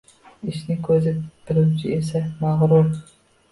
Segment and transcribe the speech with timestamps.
[0.51, 2.93] «Ishning ko‘zini biluvchi» esa mag‘rur.